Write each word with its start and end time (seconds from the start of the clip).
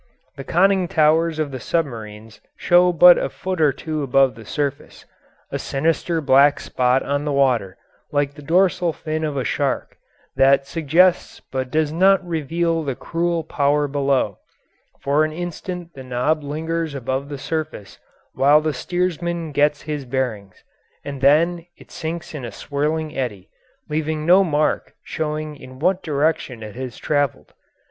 The 0.35 0.43
conning 0.43 0.87
towers 0.87 1.37
of 1.37 1.51
the 1.51 1.59
submarines 1.59 2.41
show 2.57 2.91
but 2.91 3.19
a 3.19 3.29
foot 3.29 3.61
or 3.61 3.71
two 3.71 4.01
above 4.01 4.33
the 4.33 4.45
surface 4.45 5.05
a 5.51 5.59
sinister 5.59 6.19
black 6.21 6.59
spot 6.59 7.03
on 7.03 7.23
the 7.23 7.31
water, 7.31 7.77
like 8.11 8.33
the 8.33 8.41
dorsal 8.41 8.93
fin 8.93 9.23
of 9.23 9.37
a 9.37 9.43
shark, 9.43 9.97
that 10.35 10.65
suggests 10.65 11.39
but 11.39 11.69
does 11.69 11.91
not 11.93 12.25
reveal 12.27 12.81
the 12.81 12.95
cruel 12.95 13.43
power 13.43 13.87
below; 13.87 14.39
for 15.01 15.23
an 15.23 15.31
instant 15.31 15.93
the 15.93 16.01
knob 16.03 16.41
lingers 16.43 16.95
above 16.95 17.29
the 17.29 17.37
surface 17.37 17.99
while 18.33 18.59
the 18.59 18.73
steersman 18.73 19.51
gets 19.51 19.83
his 19.83 20.03
bearings, 20.05 20.63
and 21.05 21.21
then 21.21 21.67
it 21.77 21.91
sinks 21.91 22.33
in 22.33 22.43
a 22.43 22.51
swirling 22.51 23.15
eddy, 23.15 23.51
leaving 23.87 24.25
no 24.25 24.43
mark 24.43 24.95
showing 25.03 25.55
in 25.55 25.77
what 25.77 26.01
direction 26.01 26.63
it 26.63 26.73
has 26.75 26.97
travelled. 26.97 27.53